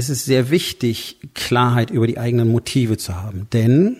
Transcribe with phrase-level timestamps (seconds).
[0.00, 3.98] Es ist sehr wichtig, Klarheit über die eigenen Motive zu haben, denn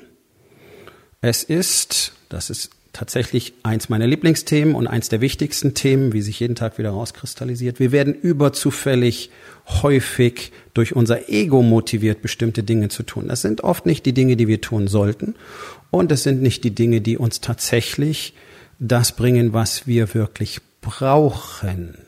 [1.21, 6.41] es ist, das ist tatsächlich eins meiner Lieblingsthemen und eins der wichtigsten Themen, wie sich
[6.41, 7.81] jeden Tag wieder rauskristallisiert.
[7.81, 9.31] Wir werden überzufällig
[9.83, 13.29] häufig durch unser Ego motiviert, bestimmte Dinge zu tun.
[13.29, 15.35] Das sind oft nicht die Dinge, die wir tun sollten
[15.91, 18.33] und es sind nicht die Dinge, die uns tatsächlich
[18.79, 21.99] das bringen, was wir wirklich brauchen.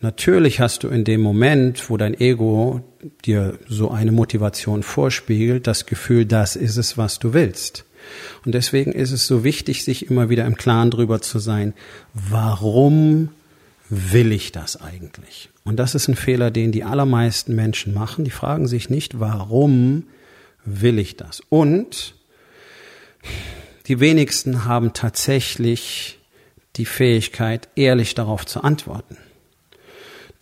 [0.00, 2.82] Natürlich hast du in dem Moment, wo dein Ego
[3.24, 7.84] dir so eine Motivation vorspiegelt, das Gefühl, das ist es, was du willst.
[8.44, 11.74] Und deswegen ist es so wichtig, sich immer wieder im Klaren drüber zu sein,
[12.14, 13.30] warum
[13.90, 15.50] will ich das eigentlich?
[15.64, 18.24] Und das ist ein Fehler, den die allermeisten Menschen machen.
[18.24, 20.04] Die fragen sich nicht, warum
[20.64, 21.42] will ich das?
[21.48, 22.14] Und
[23.86, 26.18] die wenigsten haben tatsächlich
[26.76, 29.16] die Fähigkeit, ehrlich darauf zu antworten.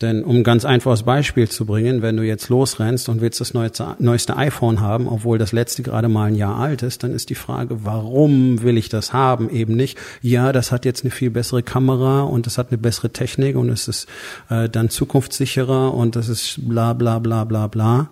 [0.01, 3.95] Denn um ganz einfaches Beispiel zu bringen, wenn du jetzt losrennst und willst das neueste,
[3.97, 7.35] neueste iPhone haben, obwohl das letzte gerade mal ein Jahr alt ist, dann ist die
[7.35, 9.49] Frage, warum will ich das haben?
[9.49, 13.09] Eben nicht, ja, das hat jetzt eine viel bessere Kamera und es hat eine bessere
[13.09, 14.07] Technik und es ist
[14.49, 18.11] äh, dann zukunftssicherer und das ist bla bla bla bla bla.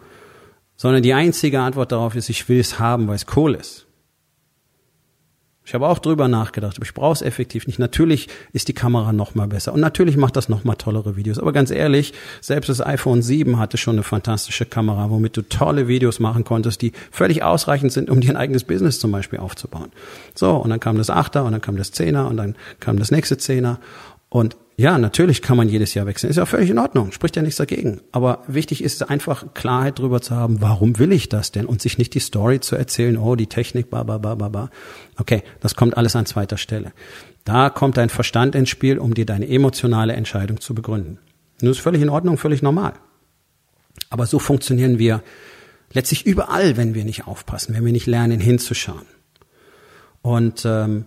[0.77, 3.86] Sondern die einzige Antwort darauf ist, ich will es haben, weil es cool ist.
[5.66, 7.80] Ich habe auch drüber nachgedacht, aber ich brauche es effektiv nicht.
[7.80, 11.39] Natürlich ist die Kamera noch mal besser und natürlich macht das noch mal tollere Videos.
[11.39, 15.88] Aber ganz ehrlich, selbst das iPhone 7 hatte schon eine fantastische Kamera, womit du tolle
[15.88, 19.92] Videos machen konntest, die völlig ausreichend sind, um dir ein eigenes Business zum Beispiel aufzubauen.
[20.36, 23.09] So, und dann kam das 8er und dann kam das 10er und dann kam das
[23.09, 23.77] nächste 10er
[24.30, 26.30] und ja, natürlich kann man jedes Jahr wechseln.
[26.30, 28.02] Ist ja völlig in Ordnung, spricht ja nichts dagegen.
[28.11, 31.65] Aber wichtig ist einfach Klarheit drüber zu haben, warum will ich das denn?
[31.65, 34.69] Und sich nicht die Story zu erzählen, oh, die Technik, ba, ba, ba, ba, ba.
[35.17, 36.91] Okay, das kommt alles an zweiter Stelle.
[37.45, 41.19] Da kommt dein Verstand ins Spiel, um dir deine emotionale Entscheidung zu begründen.
[41.61, 42.93] Und ist völlig in Ordnung, völlig normal.
[44.09, 45.23] Aber so funktionieren wir
[45.93, 49.05] letztlich überall, wenn wir nicht aufpassen, wenn wir nicht lernen hinzuschauen.
[50.21, 51.05] Und ähm,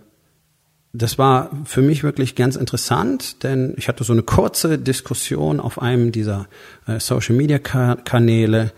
[0.91, 5.81] das war für mich wirklich ganz interessant, denn ich hatte so eine kurze Diskussion auf
[5.81, 6.47] einem dieser
[6.87, 8.71] äh, Social Media Kanäle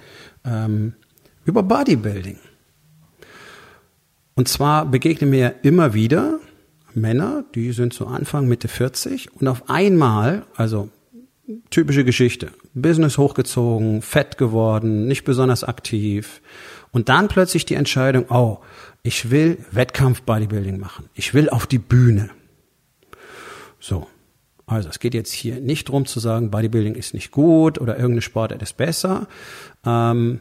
[0.46, 0.94] ähm,
[1.46, 2.38] über Bodybuilding.
[4.36, 6.40] Und zwar begegnen mir immer wieder
[6.94, 10.90] Männer, die sind so Anfang, Mitte 40 und auf einmal, also
[11.70, 16.42] typische Geschichte, Business hochgezogen, fett geworden, nicht besonders aktiv
[16.92, 18.60] und dann plötzlich die Entscheidung, oh,
[19.04, 21.10] ich will Wettkampf-Bodybuilding machen.
[21.14, 22.30] Ich will auf die Bühne.
[23.80, 24.08] So.
[24.68, 28.22] Also es geht jetzt hier nicht drum zu sagen, Bodybuilding ist nicht gut oder irgendeine
[28.22, 29.28] Sportart ist besser.
[29.86, 30.40] Ähm,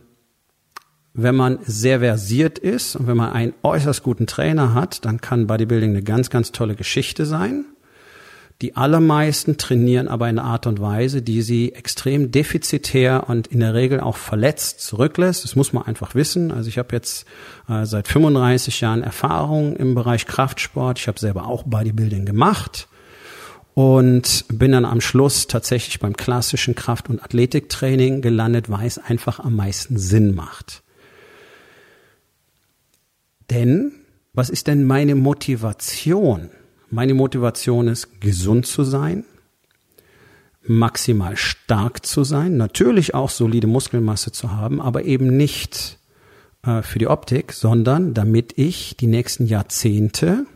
[1.14, 5.48] wenn man sehr versiert ist und wenn man einen äußerst guten Trainer hat, dann kann
[5.48, 7.64] Bodybuilding eine ganz, ganz tolle Geschichte sein.
[8.60, 13.60] Die allermeisten trainieren aber in einer Art und Weise, die sie extrem defizitär und in
[13.60, 15.44] der Regel auch verletzt zurücklässt.
[15.44, 16.52] Das muss man einfach wissen.
[16.52, 17.24] Also ich habe jetzt
[17.68, 20.98] äh, seit 35 Jahren Erfahrung im Bereich Kraftsport.
[20.98, 22.86] Ich habe selber auch Bodybuilding gemacht
[23.72, 29.40] und bin dann am Schluss tatsächlich beim klassischen Kraft- und Athletiktraining gelandet, weil es einfach
[29.40, 30.82] am meisten Sinn macht.
[33.48, 33.92] Denn
[34.34, 36.50] was ist denn meine Motivation?
[36.90, 39.24] Meine Motivation ist, gesund zu sein,
[40.62, 45.98] maximal stark zu sein, natürlich auch solide Muskelmasse zu haben, aber eben nicht
[46.64, 50.46] äh, für die Optik, sondern damit ich die nächsten Jahrzehnte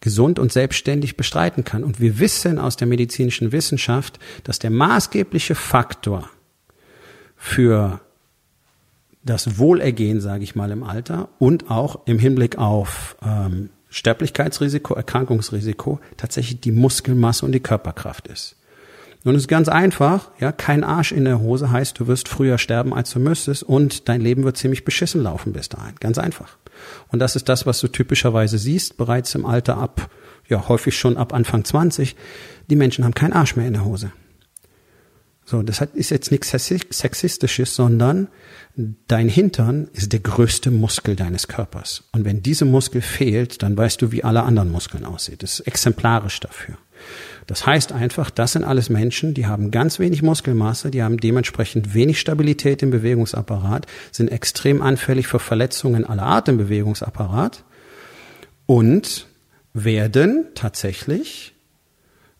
[0.00, 1.82] gesund und selbstständig bestreiten kann.
[1.82, 6.30] Und wir wissen aus der medizinischen Wissenschaft, dass der maßgebliche Faktor
[7.36, 8.00] für
[9.24, 16.00] das Wohlergehen, sage ich mal, im Alter und auch im Hinblick auf ähm, Sterblichkeitsrisiko, Erkrankungsrisiko
[16.16, 18.56] tatsächlich die Muskelmasse und die Körperkraft ist.
[19.24, 22.94] Nun ist ganz einfach, ja, kein Arsch in der Hose heißt, du wirst früher sterben,
[22.94, 25.94] als du müsstest und dein Leben wird ziemlich beschissen laufen bis dahin.
[25.98, 26.56] Ganz einfach.
[27.08, 30.08] Und das ist das, was du typischerweise siehst, bereits im Alter ab,
[30.48, 32.14] ja, häufig schon ab Anfang 20.
[32.70, 34.12] Die Menschen haben keinen Arsch mehr in der Hose.
[35.50, 38.28] So, das ist jetzt nichts Sexistisches, sondern
[38.76, 42.04] dein Hintern ist der größte Muskel deines Körpers.
[42.12, 45.38] Und wenn diese Muskel fehlt, dann weißt du, wie alle anderen Muskeln aussehen.
[45.38, 46.76] Das ist exemplarisch dafür.
[47.46, 51.94] Das heißt einfach, das sind alles Menschen, die haben ganz wenig Muskelmasse, die haben dementsprechend
[51.94, 57.64] wenig Stabilität im Bewegungsapparat, sind extrem anfällig für Verletzungen aller Art im Bewegungsapparat
[58.66, 59.26] und
[59.72, 61.54] werden tatsächlich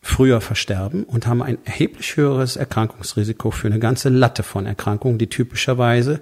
[0.01, 5.29] früher versterben und haben ein erheblich höheres Erkrankungsrisiko für eine ganze Latte von Erkrankungen, die
[5.29, 6.21] typischerweise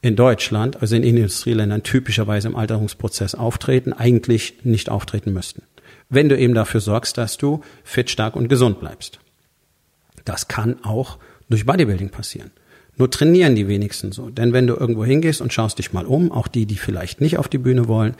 [0.00, 5.62] in Deutschland, also in Industrieländern typischerweise im Alterungsprozess auftreten, eigentlich nicht auftreten müssten.
[6.08, 9.18] Wenn du eben dafür sorgst, dass du fit, stark und gesund bleibst.
[10.24, 11.18] Das kann auch
[11.50, 12.50] durch Bodybuilding passieren.
[12.96, 14.28] Nur trainieren die wenigsten so.
[14.28, 17.38] Denn wenn du irgendwo hingehst und schaust dich mal um, auch die, die vielleicht nicht
[17.38, 18.14] auf die Bühne wollen,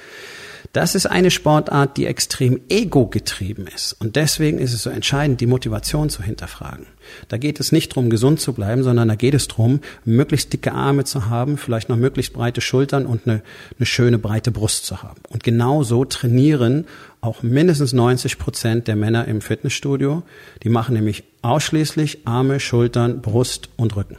[0.73, 3.95] das ist eine Sportart, die extrem ego-getrieben ist.
[4.01, 6.87] Und deswegen ist es so entscheidend, die Motivation zu hinterfragen.
[7.29, 10.73] Da geht es nicht darum, gesund zu bleiben, sondern da geht es darum, möglichst dicke
[10.73, 13.43] Arme zu haben, vielleicht noch möglichst breite Schultern und eine,
[13.79, 15.21] eine schöne breite Brust zu haben.
[15.29, 16.87] Und genau so trainieren
[17.21, 20.23] auch mindestens 90 Prozent der Männer im Fitnessstudio.
[20.63, 24.17] Die machen nämlich ausschließlich Arme, Schultern, Brust und Rücken.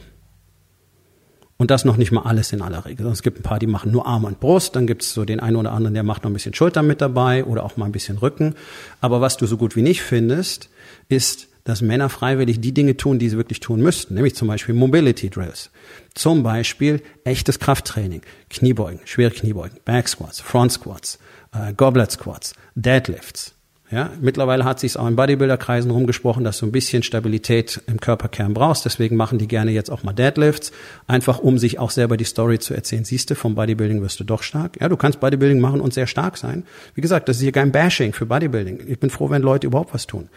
[1.60, 3.06] Und das noch nicht mal alles in aller Regel.
[3.08, 4.76] Es gibt ein paar, die machen nur Arm und Brust.
[4.76, 7.02] Dann gibt es so den einen oder anderen, der macht noch ein bisschen Schultern mit
[7.02, 8.54] dabei oder auch mal ein bisschen Rücken.
[9.02, 10.70] Aber was du so gut wie nicht findest,
[11.10, 14.14] ist, dass Männer freiwillig die Dinge tun, die sie wirklich tun müssten.
[14.14, 15.70] Nämlich zum Beispiel Mobility Drills.
[16.14, 18.22] Zum Beispiel echtes Krafttraining.
[18.48, 21.18] Kniebeugen, schwere Kniebeugen, Back Squats, Front Squats,
[21.52, 23.54] äh, Goblet Squats, Deadlifts.
[23.92, 28.54] Ja, mittlerweile hat sich auch in Bodybuilder-Kreisen rumgesprochen, dass du ein bisschen Stabilität im Körperkern
[28.54, 28.84] brauchst.
[28.84, 30.70] Deswegen machen die gerne jetzt auch mal Deadlifts,
[31.08, 33.04] einfach um sich auch selber die Story zu erzählen.
[33.04, 34.80] Siehst du, vom Bodybuilding wirst du doch stark.
[34.80, 36.64] Ja, du kannst Bodybuilding machen und sehr stark sein.
[36.94, 38.84] Wie gesagt, das ist hier kein Bashing für Bodybuilding.
[38.86, 40.28] Ich bin froh, wenn Leute überhaupt was tun.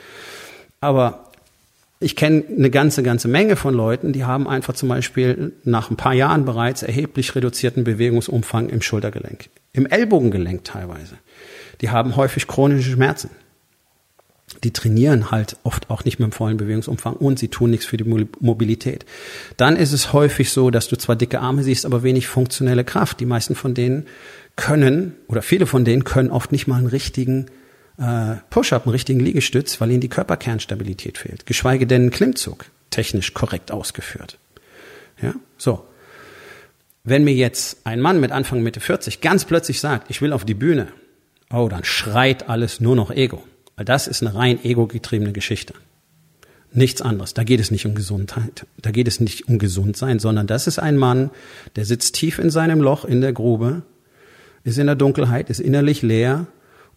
[0.82, 1.30] Aber
[2.00, 5.96] ich kenne eine ganze, ganze Menge von Leuten, die haben einfach zum Beispiel nach ein
[5.96, 11.18] paar Jahren bereits erheblich reduzierten Bewegungsumfang im Schultergelenk, im Ellbogengelenk teilweise.
[11.82, 13.30] Die haben häufig chronische Schmerzen
[14.64, 17.98] die trainieren halt oft auch nicht mit dem vollen Bewegungsumfang und sie tun nichts für
[17.98, 19.06] die Mobilität.
[19.58, 23.20] Dann ist es häufig so, dass du zwar dicke Arme siehst, aber wenig funktionelle Kraft.
[23.20, 24.08] Die meisten von denen
[24.56, 27.48] können oder viele von denen können oft nicht mal einen richtigen
[27.98, 31.46] äh, Push-up, einen richtigen Liegestütz, weil ihnen die Körperkernstabilität fehlt.
[31.46, 34.38] Geschweige denn einen Klimmzug, technisch korrekt ausgeführt.
[35.22, 35.86] Ja, so.
[37.06, 40.46] Wenn mir jetzt ein Mann mit Anfang Mitte 40 ganz plötzlich sagt, ich will auf
[40.46, 40.88] die Bühne,
[41.54, 43.44] oh, dann schreit alles nur noch Ego.
[43.76, 45.74] Weil das ist eine rein ego-getriebene Geschichte.
[46.72, 47.34] Nichts anderes.
[47.34, 48.66] Da geht es nicht um Gesundheit.
[48.82, 51.30] Da geht es nicht um Gesundsein, sondern das ist ein Mann,
[51.76, 53.84] der sitzt tief in seinem Loch in der Grube,
[54.64, 56.48] ist in der Dunkelheit, ist innerlich leer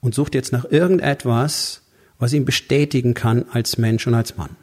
[0.01, 1.83] und sucht jetzt nach irgendetwas,
[2.19, 4.57] was ihn bestätigen kann als Mensch und als Mann.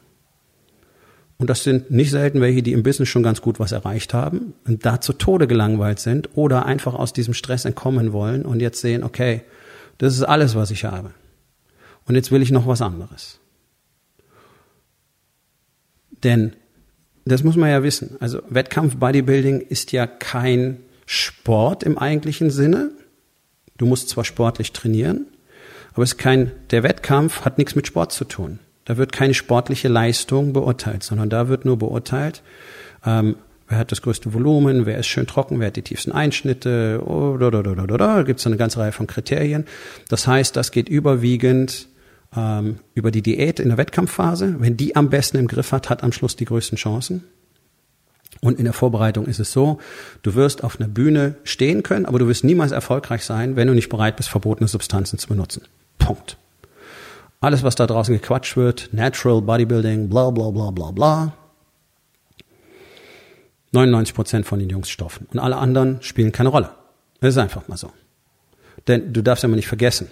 [1.36, 4.54] Und das sind nicht selten welche, die im Business schon ganz gut was erreicht haben
[4.66, 8.80] und da zu Tode gelangweilt sind oder einfach aus diesem Stress entkommen wollen und jetzt
[8.80, 9.42] sehen, okay,
[9.98, 11.12] das ist alles, was ich habe.
[12.06, 13.38] Und jetzt will ich noch was anderes.
[16.22, 16.54] Denn
[17.24, 18.16] das muss man ja wissen.
[18.20, 22.90] Also Wettkampf Bodybuilding ist ja kein Sport im eigentlichen Sinne.
[23.76, 25.26] Du musst zwar sportlich trainieren,
[25.92, 28.58] aber es ist kein, der Wettkampf hat nichts mit Sport zu tun.
[28.84, 32.42] Da wird keine sportliche Leistung beurteilt, sondern da wird nur beurteilt,
[33.04, 33.36] ähm,
[33.68, 37.62] wer hat das größte Volumen, wer ist schön trocken, wer hat die tiefsten Einschnitte, oder,
[37.62, 39.64] da gibt es eine ganze Reihe von Kriterien.
[40.08, 41.88] Das heißt, das geht überwiegend
[42.36, 44.56] ähm, über die Diät in der Wettkampfphase.
[44.58, 47.24] Wenn die am besten im Griff hat, hat am Schluss die größten Chancen.
[48.40, 49.78] Und in der Vorbereitung ist es so,
[50.22, 53.74] du wirst auf einer Bühne stehen können, aber du wirst niemals erfolgreich sein, wenn du
[53.74, 55.62] nicht bereit bist, verbotene Substanzen zu benutzen.
[55.98, 56.36] Punkt.
[57.40, 61.32] Alles, was da draußen gequatscht wird, Natural Bodybuilding, bla bla bla bla bla.
[63.74, 65.26] 99 Prozent von den Jungs stoffen.
[65.32, 66.70] Und alle anderen spielen keine Rolle.
[67.20, 67.92] Das ist einfach mal so.
[68.86, 70.08] Denn du darfst ja mal nicht vergessen,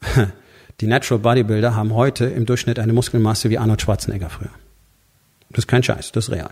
[0.80, 4.50] die Natural Bodybuilder haben heute im Durchschnitt eine Muskelmasse wie Arnold Schwarzenegger früher.
[5.50, 6.50] Das ist kein Scheiß, das ist real.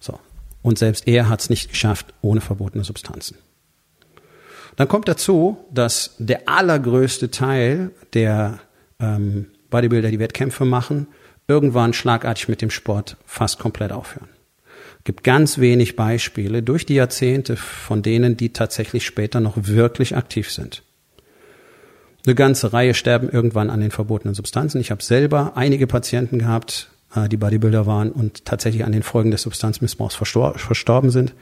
[0.00, 0.18] So.
[0.62, 3.36] Und selbst er hat es nicht geschafft ohne verbotene Substanzen.
[4.76, 8.60] Dann kommt dazu, dass der allergrößte Teil der
[9.00, 11.08] ähm, Bodybuilder, die Wettkämpfe machen,
[11.48, 14.28] irgendwann schlagartig mit dem Sport fast komplett aufhören.
[15.04, 20.50] Gibt ganz wenig Beispiele durch die Jahrzehnte von denen, die tatsächlich später noch wirklich aktiv
[20.50, 20.82] sind.
[22.24, 24.80] Eine ganze Reihe sterben irgendwann an den verbotenen Substanzen.
[24.80, 29.32] Ich habe selber einige Patienten gehabt, äh, die Bodybuilder waren und tatsächlich an den Folgen
[29.32, 31.34] des Substanzmissbrauchs verstor verstorben sind.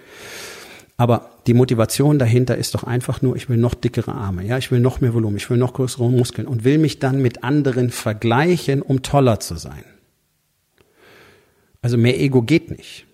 [0.97, 4.71] Aber die Motivation dahinter ist doch einfach nur, ich will noch dickere Arme, ja, ich
[4.71, 7.91] will noch mehr Volumen, ich will noch größere Muskeln und will mich dann mit anderen
[7.91, 9.85] vergleichen, um toller zu sein.
[11.83, 13.07] Also mehr Ego geht nicht.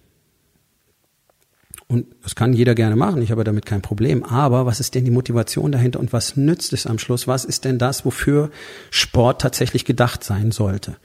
[1.89, 4.25] Und das kann jeder gerne machen, ich habe damit kein Problem.
[4.25, 7.29] Aber was ist denn die Motivation dahinter und was nützt es am Schluss?
[7.29, 8.51] Was ist denn das, wofür
[8.91, 10.97] Sport tatsächlich gedacht sein sollte?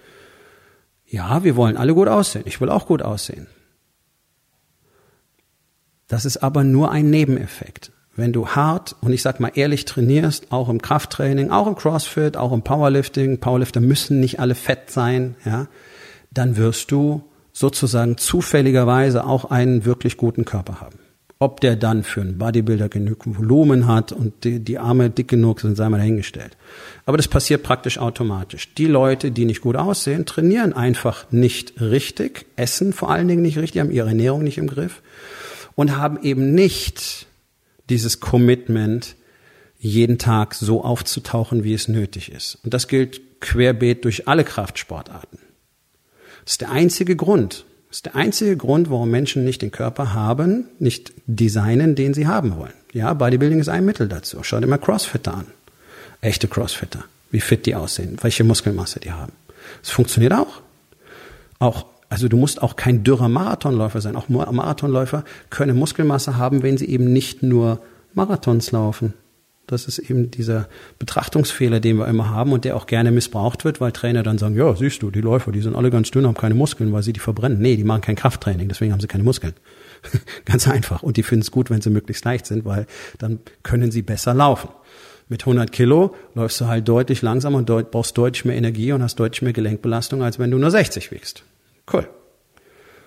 [1.06, 2.46] Ja, wir wollen alle gut aussehen.
[2.48, 3.48] Ich will auch gut aussehen.
[6.08, 7.92] Das ist aber nur ein Nebeneffekt.
[8.16, 12.38] Wenn du hart und ich sag mal ehrlich trainierst, auch im Krafttraining, auch im Crossfit,
[12.38, 15.68] auch im Powerlifting, Powerlifter müssen nicht alle fett sein, ja,
[16.32, 17.24] dann wirst du
[17.54, 21.00] sozusagen zufälligerweise auch einen wirklich guten Körper haben.
[21.40, 25.60] Ob der dann für einen Bodybuilder genügend Volumen hat und die, die Arme dick genug
[25.60, 26.56] sind, sei mal dahingestellt.
[27.06, 28.74] Aber das passiert praktisch automatisch.
[28.76, 33.58] Die Leute, die nicht gut aussehen, trainieren einfach nicht richtig, essen vor allen Dingen nicht
[33.58, 35.02] richtig, haben ihre Ernährung nicht im Griff
[35.74, 37.26] und haben eben nicht
[37.90, 39.16] dieses Commitment,
[39.80, 42.60] jeden Tag so aufzutauchen, wie es nötig ist.
[42.64, 45.40] Und das gilt querbeet durch alle Kraftsportarten.
[46.44, 47.66] Das ist der einzige Grund.
[47.90, 52.28] Das ist der einzige Grund, warum Menschen nicht den Körper haben, nicht designen, den sie
[52.28, 52.74] haben wollen.
[52.94, 54.38] Ja, Bodybuilding ist ein Mittel dazu.
[54.44, 55.48] Schau dir mal Crossfitter an.
[56.22, 57.04] Echte Crossfitter.
[57.32, 59.34] Wie fit die aussehen, welche Muskelmasse die haben.
[59.84, 60.62] Es funktioniert auch.
[61.60, 64.16] Auch, also du musst auch kein dürrer Marathonläufer sein.
[64.16, 67.82] Auch Marathonläufer können Muskelmasse haben, wenn sie eben nicht nur
[68.14, 69.14] Marathons laufen.
[69.72, 70.68] Das ist eben dieser
[71.00, 74.56] Betrachtungsfehler, den wir immer haben und der auch gerne missbraucht wird, weil Trainer dann sagen,
[74.56, 77.14] ja, siehst du, die Läufer, die sind alle ganz dünn, haben keine Muskeln, weil sie
[77.14, 77.60] die verbrennen.
[77.60, 79.54] Nee, die machen kein Krafttraining, deswegen haben sie keine Muskeln.
[80.46, 81.04] ganz einfach.
[81.04, 82.86] Und die finden es gut, wenn sie möglichst leicht sind, weil
[83.18, 84.70] dann können sie besser laufen.
[85.30, 89.02] Mit 100 Kilo läufst du halt deutlich langsamer und deut brauchst deutlich mehr Energie und
[89.02, 91.44] hast deutlich mehr Gelenkbelastung, als wenn du nur 60 wiegst.
[91.92, 92.10] Cool.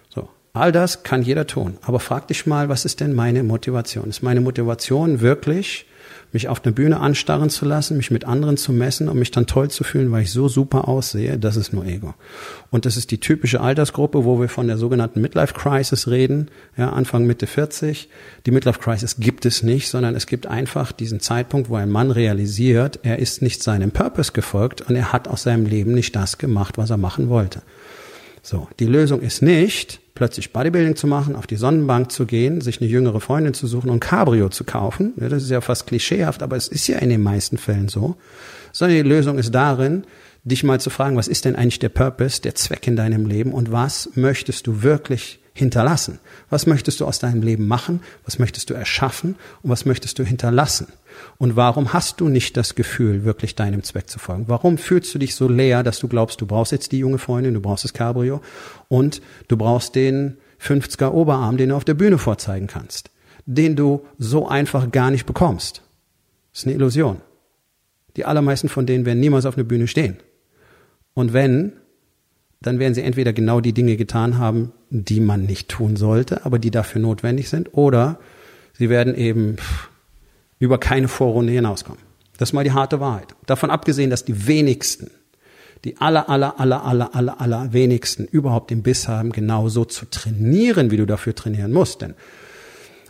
[0.09, 0.30] So.
[0.54, 1.76] All das kann jeder tun.
[1.83, 4.09] Aber frag dich mal, was ist denn meine Motivation?
[4.09, 5.85] Ist meine Motivation wirklich,
[6.34, 9.46] mich auf der Bühne anstarren zu lassen, mich mit anderen zu messen und mich dann
[9.46, 12.14] toll zu fühlen, weil ich so super aussehe, das ist nur Ego.
[12.70, 16.90] Und das ist die typische Altersgruppe, wo wir von der sogenannten Midlife Crisis reden, ja,
[16.90, 18.08] Anfang Mitte 40.
[18.46, 22.10] Die Midlife Crisis gibt es nicht, sondern es gibt einfach diesen Zeitpunkt, wo ein Mann
[22.10, 26.36] realisiert, er ist nicht seinem Purpose gefolgt und er hat aus seinem Leben nicht das
[26.36, 27.62] gemacht, was er machen wollte.
[28.44, 32.78] So, die Lösung ist nicht, plötzlich Bodybuilding zu machen, auf die Sonnenbank zu gehen, sich
[32.78, 35.14] eine jüngere Freundin zu suchen und Cabrio zu kaufen.
[35.18, 38.16] Ja, das ist ja fast klischeehaft, aber es ist ja in den meisten Fällen so.
[38.70, 40.04] Sondern die Lösung ist darin,
[40.44, 43.54] dich mal zu fragen, was ist denn eigentlich der Purpose, der Zweck in deinem Leben
[43.54, 46.18] und was möchtest du wirklich hinterlassen?
[46.50, 48.00] Was möchtest du aus deinem Leben machen?
[48.25, 49.37] Was möchtest du erschaffen?
[49.62, 50.88] Und was möchtest du hinterlassen?
[51.38, 54.44] Und warum hast du nicht das Gefühl, wirklich deinem Zweck zu folgen?
[54.49, 57.54] Warum fühlst du dich so leer, dass du glaubst, du brauchst jetzt die junge Freundin,
[57.54, 58.42] du brauchst das Cabrio
[58.88, 63.11] und du brauchst den 50er Oberarm, den du auf der Bühne vorzeigen kannst,
[63.46, 65.82] den du so einfach gar nicht bekommst?
[66.52, 67.20] Das ist eine Illusion.
[68.16, 70.16] Die allermeisten von denen werden niemals auf einer Bühne stehen.
[71.14, 71.75] Und wenn,
[72.64, 76.59] dann werden sie entweder genau die Dinge getan haben, die man nicht tun sollte, aber
[76.59, 78.18] die dafür notwendig sind, oder
[78.73, 79.56] sie werden eben
[80.59, 82.00] über keine Vorrunde hinauskommen.
[82.38, 83.35] Das ist mal die harte Wahrheit.
[83.44, 85.11] Davon abgesehen, dass die wenigsten,
[85.85, 90.06] die aller, aller, aller, aller, aller, aller wenigsten überhaupt den Biss haben, genau so zu
[90.06, 92.00] trainieren, wie du dafür trainieren musst.
[92.00, 92.14] Denn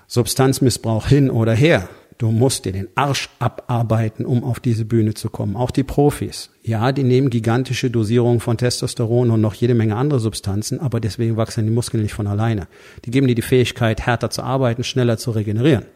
[0.08, 5.30] Substanzmissbrauch hin oder her, du musst dir den Arsch abarbeiten, um auf diese Bühne zu
[5.30, 5.56] kommen.
[5.56, 6.50] Auch die Profis.
[6.62, 11.36] Ja, die nehmen gigantische Dosierungen von Testosteron und noch jede Menge andere Substanzen, aber deswegen
[11.36, 12.68] wachsen die Muskeln nicht von alleine.
[13.04, 15.86] Die geben dir die Fähigkeit, härter zu arbeiten, schneller zu regenerieren.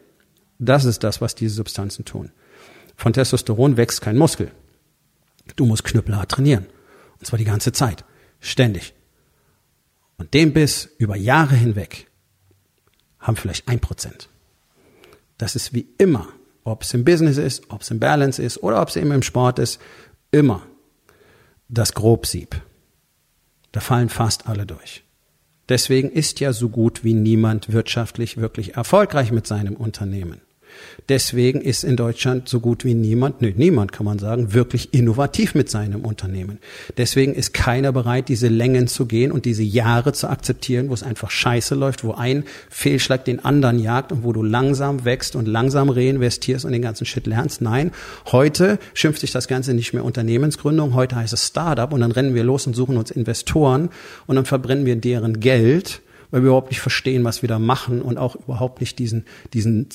[0.59, 2.31] Das ist das, was diese Substanzen tun.
[2.95, 4.51] Von Testosteron wächst kein Muskel.
[5.55, 6.65] Du musst knüppelhart trainieren.
[7.17, 8.03] Und zwar die ganze Zeit.
[8.39, 8.93] Ständig.
[10.17, 12.07] Und den Biss über Jahre hinweg
[13.19, 14.29] haben vielleicht ein Prozent.
[15.39, 16.27] Das ist wie immer,
[16.63, 19.23] ob es im Business ist, ob es im Balance ist oder ob es eben im
[19.23, 19.79] Sport ist,
[20.31, 20.61] immer
[21.69, 22.61] das Grobsieb.
[23.71, 25.03] Da fallen fast alle durch.
[25.69, 30.41] Deswegen ist ja so gut wie niemand wirtschaftlich wirklich erfolgreich mit seinem Unternehmen.
[31.09, 35.55] Deswegen ist in Deutschland so gut wie niemand, nö, niemand kann man sagen, wirklich innovativ
[35.55, 36.59] mit seinem Unternehmen.
[36.97, 41.01] Deswegen ist keiner bereit, diese Längen zu gehen und diese Jahre zu akzeptieren, wo es
[41.03, 45.47] einfach scheiße läuft, wo ein Fehlschlag den anderen jagt und wo du langsam wächst und
[45.47, 47.61] langsam reinvestierst und den ganzen Shit lernst.
[47.61, 47.91] Nein,
[48.31, 52.35] heute schimpft sich das Ganze nicht mehr Unternehmensgründung, heute heißt es Startup und dann rennen
[52.35, 53.89] wir los und suchen uns Investoren
[54.27, 58.01] und dann verbrennen wir deren Geld weil wir überhaupt nicht verstehen, was wir da machen
[58.01, 59.89] und auch überhaupt nicht diesen, diesen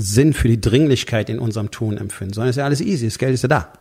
[0.00, 3.18] Sinn für die Dringlichkeit in unserem Tun empfinden, sondern es ist ja alles easy, das
[3.18, 3.72] Geld ist ja da.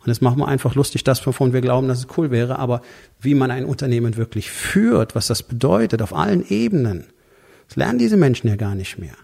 [0.00, 2.80] Und jetzt machen wir einfach lustig das, wovon wir glauben, dass es cool wäre, aber
[3.20, 7.04] wie man ein Unternehmen wirklich führt, was das bedeutet, auf allen Ebenen,
[7.68, 9.14] das lernen diese Menschen ja gar nicht mehr.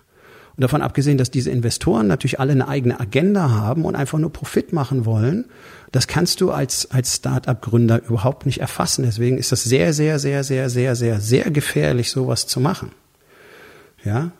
[0.56, 4.32] Und davon abgesehen, dass diese Investoren natürlich alle eine eigene Agenda haben und einfach nur
[4.32, 5.46] Profit machen wollen,
[5.92, 9.04] das kannst du als, als Start-up-Gründer überhaupt nicht erfassen.
[9.04, 12.92] Deswegen ist das sehr, sehr, sehr, sehr, sehr, sehr, sehr gefährlich, sowas zu machen.
[14.04, 14.32] ja.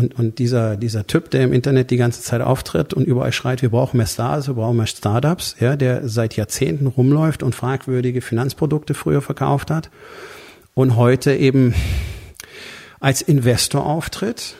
[0.00, 3.60] Und, und dieser, dieser Typ, der im Internet die ganze Zeit auftritt und überall schreit,
[3.60, 8.22] wir brauchen mehr Stars, wir brauchen mehr Startups, ja, der seit Jahrzehnten rumläuft und fragwürdige
[8.22, 9.90] Finanzprodukte früher verkauft hat
[10.72, 11.74] und heute eben
[12.98, 14.54] als Investor auftritt,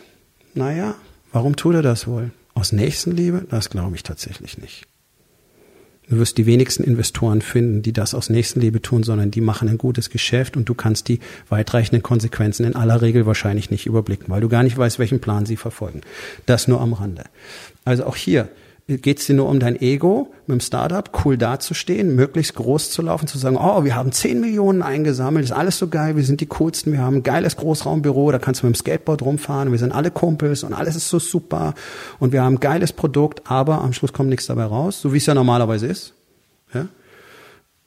[0.53, 0.95] naja,
[1.33, 2.33] warum tut er das wohl?
[2.53, 3.47] Aus Nächstenliebe?
[3.49, 4.90] Das glaube ich tatsächlich nicht.
[6.11, 9.79] Du wirst die wenigsten Investoren finden, die das aus Nächstenliebe tun, sondern die machen ein
[9.79, 14.41] gutes Geschäft und du kannst die weitreichenden Konsequenzen in aller Regel wahrscheinlich nicht überblicken, weil
[14.41, 16.01] du gar nicht weißt, welchen Plan sie verfolgen.
[16.47, 17.25] Das nur am Rande.
[17.85, 18.49] Also auch hier,
[18.99, 23.03] geht es dir nur um dein Ego, mit dem Startup cool dazustehen, möglichst groß zu
[23.03, 26.41] laufen, zu sagen, oh, wir haben 10 Millionen eingesammelt, ist alles so geil, wir sind
[26.41, 29.79] die coolsten, wir haben ein geiles Großraumbüro, da kannst du mit dem Skateboard rumfahren, wir
[29.79, 31.75] sind alle Kumpels und alles ist so super
[32.19, 35.19] und wir haben ein geiles Produkt, aber am Schluss kommt nichts dabei raus, so wie
[35.19, 36.15] es ja normalerweise ist.
[36.75, 36.87] Ja?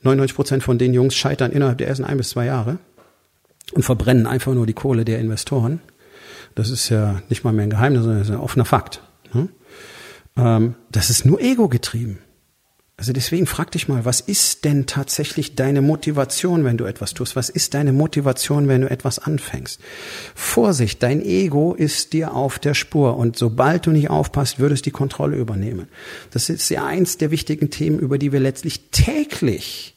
[0.03, 2.77] 99 Prozent von den Jungs scheitern innerhalb der ersten ein bis zwei Jahre
[3.73, 5.79] und verbrennen einfach nur die Kohle der Investoren.
[6.55, 9.01] Das ist ja nicht mal mehr ein Geheimnis, sondern ein offener Fakt.
[10.35, 10.45] Hm?
[10.45, 12.19] ähm, das ist nur ego getrieben.
[12.95, 17.35] Also deswegen frag dich mal, was ist denn tatsächlich deine Motivation, wenn du etwas tust?
[17.35, 19.79] Was ist deine Motivation, wenn du etwas anfängst?
[20.35, 24.91] Vorsicht, dein Ego ist dir auf der Spur und sobald du nicht aufpasst, würdest die
[24.91, 25.87] Kontrolle übernehmen.
[26.29, 29.95] Das ist ja eins der wichtigen Themen, über die wir letztlich täglich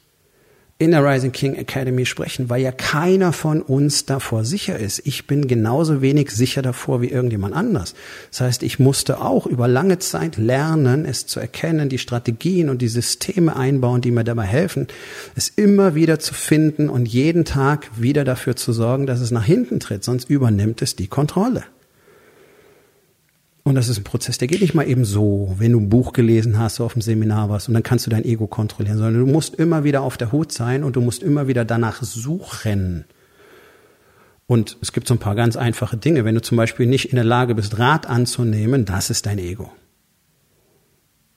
[0.79, 5.01] in der Rising King Academy sprechen, weil ja keiner von uns davor sicher ist.
[5.07, 7.95] Ich bin genauso wenig sicher davor wie irgendjemand anders.
[8.31, 12.83] Das heißt, ich musste auch über lange Zeit lernen, es zu erkennen, die Strategien und
[12.83, 14.87] die Systeme einbauen, die mir dabei helfen,
[15.35, 19.45] es immer wieder zu finden und jeden Tag wieder dafür zu sorgen, dass es nach
[19.45, 21.65] hinten tritt, sonst übernimmt es die Kontrolle.
[23.67, 26.13] Und das ist ein Prozess, der geht nicht mal eben so, wenn du ein Buch
[26.13, 29.27] gelesen hast, so auf dem Seminar warst und dann kannst du dein Ego kontrollieren, sondern
[29.27, 33.07] du musst immer wieder auf der Hut sein und du musst immer wieder danach suchen.
[34.47, 36.25] Und es gibt so ein paar ganz einfache Dinge.
[36.25, 39.73] Wenn du zum Beispiel nicht in der Lage bist, Rat anzunehmen, das ist dein Ego.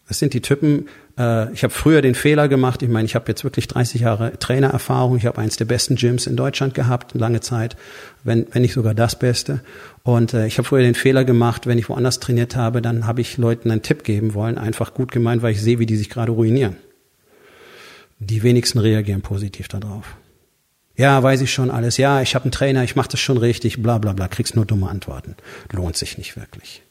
[0.10, 0.88] Das sind die Typen,
[1.20, 4.40] äh, ich habe früher den Fehler gemacht, ich meine, ich habe jetzt wirklich 30 Jahre
[4.40, 7.78] Trainererfahrung, ich habe eins der besten Gyms in Deutschland gehabt, lange Zeit,
[8.24, 9.62] wenn, wenn nicht sogar das Beste.
[10.02, 13.22] Und äh, ich habe früher den Fehler gemacht, wenn ich woanders trainiert habe, dann habe
[13.22, 16.10] ich Leuten einen Tipp geben wollen, einfach gut gemeint, weil ich sehe, wie die sich
[16.10, 16.76] gerade ruinieren.
[18.18, 20.18] Die wenigsten reagieren positiv darauf.
[20.98, 21.98] Ja, weiß ich schon alles.
[21.98, 24.66] Ja, ich habe einen Trainer, ich mache das schon richtig, bla bla bla, kriegst nur
[24.66, 25.36] dumme Antworten.
[25.72, 26.82] Lohnt sich nicht wirklich.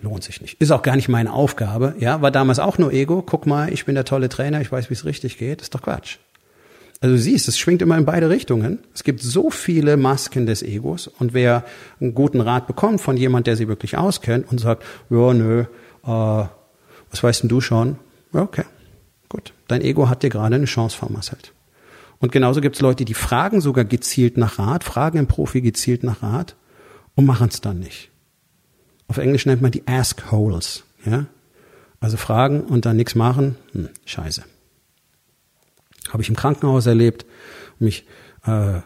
[0.00, 0.60] Lohnt sich nicht.
[0.60, 1.94] Ist auch gar nicht meine Aufgabe.
[1.98, 3.22] Ja, war damals auch nur Ego.
[3.22, 5.62] Guck mal, ich bin der tolle Trainer, ich weiß, wie es richtig geht.
[5.62, 6.18] Ist doch Quatsch.
[7.00, 8.78] Also du siehst, es schwingt immer in beide Richtungen.
[8.94, 11.64] Es gibt so viele Masken des Egos und wer
[12.00, 15.66] einen guten Rat bekommt von jemand, der sie wirklich auskennt und sagt, ja, nö, äh,
[16.06, 17.98] was weißt denn du schon?
[18.32, 18.64] Ja, okay,
[19.28, 19.52] gut.
[19.68, 21.52] Dein Ego hat dir gerade eine Chance vermasselt.
[22.20, 26.04] Und genauso gibt es Leute, die fragen sogar gezielt nach Rat, fragen im Profi gezielt
[26.04, 26.56] nach Rat
[27.16, 28.10] und machen es dann nicht.
[29.08, 30.84] Auf Englisch nennt man die Ask-Holes.
[31.04, 31.26] Ja?
[32.00, 34.44] Also fragen und dann nichts machen, hm, scheiße.
[36.10, 37.24] Habe ich im Krankenhaus erlebt,
[37.78, 38.06] mich
[38.46, 38.80] äh,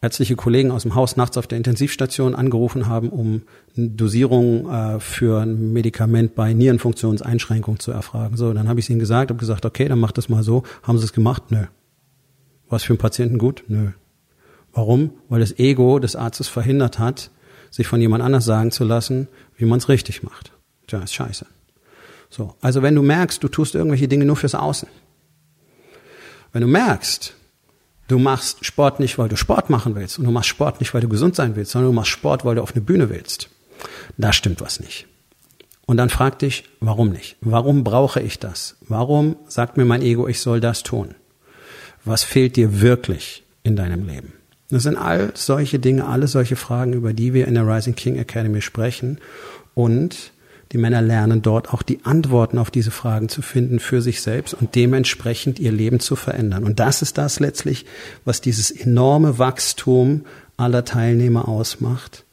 [0.00, 3.42] ärztliche Kollegen aus dem Haus nachts auf der Intensivstation angerufen haben, um
[3.74, 8.36] Dosierung äh, für ein Medikament bei Nierenfunktionseinschränkung zu erfragen.
[8.36, 10.62] So, dann habe ich ihnen gesagt, habe gesagt, okay, dann macht das mal so.
[10.82, 11.50] Haben sie es gemacht?
[11.50, 11.64] Nö.
[12.68, 13.64] Was für einen Patienten gut?
[13.68, 13.90] Nö.
[14.72, 15.10] Warum?
[15.28, 17.30] Weil das Ego des Arztes verhindert hat,
[17.76, 20.50] sich von jemand anders sagen zu lassen, wie man es richtig macht.
[20.86, 21.44] Tja, ist scheiße.
[22.30, 24.88] So, also wenn du merkst, du tust irgendwelche Dinge nur fürs Außen,
[26.54, 27.34] wenn du merkst,
[28.08, 31.02] du machst Sport nicht, weil du Sport machen willst und du machst Sport nicht, weil
[31.02, 33.50] du gesund sein willst, sondern du machst Sport, weil du auf eine Bühne willst,
[34.16, 35.06] da stimmt was nicht.
[35.84, 37.36] Und dann frag dich, warum nicht?
[37.42, 38.76] Warum brauche ich das?
[38.80, 41.14] Warum sagt mir mein Ego, ich soll das tun?
[42.06, 44.32] Was fehlt dir wirklich in deinem Leben?
[44.70, 48.16] Das sind all solche Dinge, alle solche Fragen, über die wir in der Rising King
[48.16, 49.18] Academy sprechen.
[49.74, 50.32] Und
[50.72, 54.54] die Männer lernen dort auch die Antworten auf diese Fragen zu finden für sich selbst
[54.54, 56.64] und dementsprechend ihr Leben zu verändern.
[56.64, 57.86] Und das ist das letztlich,
[58.24, 60.24] was dieses enorme Wachstum
[60.56, 62.24] aller Teilnehmer ausmacht.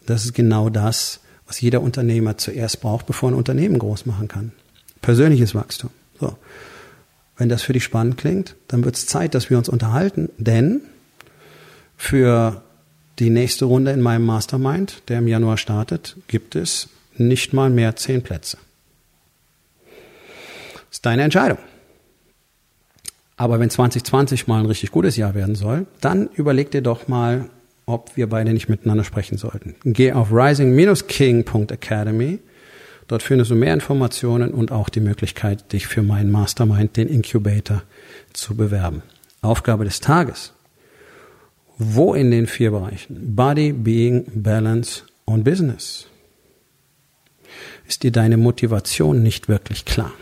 [0.00, 4.28] Und das ist genau das, was jeder Unternehmer zuerst braucht, bevor ein Unternehmen groß machen
[4.28, 4.52] kann.
[5.00, 5.90] Persönliches Wachstum.
[6.20, 6.36] So.
[7.36, 10.82] Wenn das für dich spannend klingt, dann wird es Zeit, dass wir uns unterhalten, denn
[12.02, 12.62] für
[13.20, 17.94] die nächste Runde in meinem Mastermind, der im Januar startet, gibt es nicht mal mehr
[17.94, 18.58] zehn Plätze.
[20.90, 21.58] Ist deine Entscheidung.
[23.36, 27.48] Aber wenn 2020 mal ein richtig gutes Jahr werden soll, dann überleg dir doch mal,
[27.86, 29.76] ob wir beide nicht miteinander sprechen sollten.
[29.84, 32.40] Geh auf rising-king.academy.
[33.06, 37.84] Dort findest du mehr Informationen und auch die Möglichkeit, dich für meinen Mastermind, den Incubator,
[38.32, 39.04] zu bewerben.
[39.40, 40.52] Aufgabe des Tages
[41.84, 46.06] Wo in den vier Bereichen Body, Being, Balance und Business
[47.88, 50.12] ist dir deine Motivation nicht wirklich klar?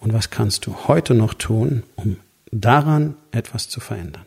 [0.00, 2.16] Und was kannst du heute noch tun, um
[2.50, 4.24] daran etwas zu verändern?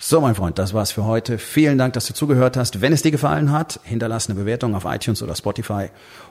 [0.00, 1.36] So, mein Freund, das war's für heute.
[1.36, 2.80] Vielen Dank, dass du zugehört hast.
[2.80, 5.88] Wenn es dir gefallen hat, hinterlass eine Bewertung auf iTunes oder Spotify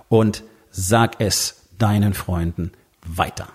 [0.10, 2.72] und sag es deinen Freunden
[3.06, 3.50] weiter.